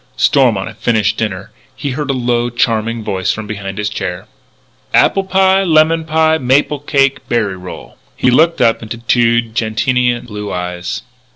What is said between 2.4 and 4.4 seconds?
charming voice from behind his chair: